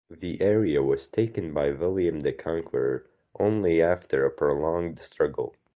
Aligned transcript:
The 0.09 0.41
area 0.41 0.81
was 0.81 1.07
taken 1.07 1.53
by 1.53 1.69
William 1.73 2.21
the 2.21 2.33
Conqueror 2.33 3.05
only 3.39 3.83
after 3.83 4.25
a 4.25 4.31
prolonged 4.31 4.97
struggle. 4.97 5.53